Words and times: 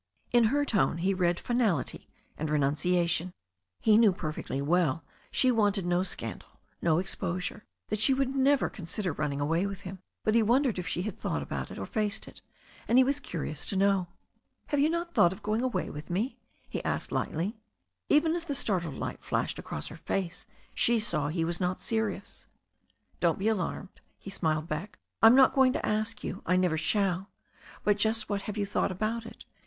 In 0.31 0.45
her 0.45 0.65
tone 0.65 0.97
he 0.97 1.13
read 1.13 1.39
finality 1.39 2.09
and 2.35 2.49
renunciation. 2.49 3.33
He 3.79 3.99
knew 3.99 4.13
perfectly 4.13 4.59
well 4.59 5.03
she 5.29 5.51
wanted 5.51 5.85
no 5.85 6.01
scandal, 6.01 6.59
no 6.81 6.97
exposure, 6.97 7.65
that 7.89 7.99
she 7.99 8.11
would 8.11 8.35
never 8.35 8.67
consider 8.67 9.13
running 9.13 9.39
away 9.39 9.67
with 9.67 9.81
him, 9.81 9.99
but 10.23 10.33
he 10.33 10.41
wondered 10.41 10.79
if 10.79 10.87
she 10.87 11.03
had 11.03 11.19
thought 11.19 11.43
about 11.43 11.69
it 11.69 11.77
or 11.77 11.85
faced 11.85 12.27
it, 12.27 12.41
and 12.87 12.97
he 12.97 13.03
was 13.03 13.19
curious 13.19 13.63
to 13.67 13.75
know. 13.75 14.07
"You 14.73 14.79
have 14.81 14.91
not 14.91 15.13
thought 15.13 15.33
of 15.33 15.43
going 15.43 15.61
away 15.61 15.91
with 15.91 16.09
me," 16.09 16.39
he 16.67 16.83
asked 16.83 17.11
lightly. 17.11 17.49
igS 17.49 17.53
THE 17.53 17.53
STORY 17.53 17.57
OF 17.57 17.65
A 17.67 17.69
NEW 17.83 17.89
ZEALAND 17.93 18.05
RIVER 18.09 18.17
Even 18.17 18.35
as 18.35 18.45
the 18.45 18.55
startled 18.55 18.95
light 19.19 19.23
flashed 19.23 19.59
across 19.59 19.87
her 19.89 19.97
face 19.97 20.45
she 20.73 20.99
saw 20.99 21.27
he 21.27 21.45
was 21.45 21.59
not 21.59 21.79
serious. 21.79 22.47
"Don't 23.19 23.37
be 23.37 23.47
alarmed," 23.47 24.01
he 24.17 24.31
smiled 24.31 24.67
back. 24.67 24.97
"I 25.21 25.27
am 25.27 25.35
not 25.35 25.53
going 25.53 25.73
to 25.73 25.85
ask 25.85 26.23
you 26.23 26.37
to. 26.37 26.41
I 26.47 26.55
never 26.55 26.79
shall. 26.79 27.29
But 27.83 27.99
just 27.99 28.29
what 28.29 28.41
have 28.49 28.57
you 28.57 28.65
thought 28.65 28.91
about 28.91 29.27
it? 29.27 29.45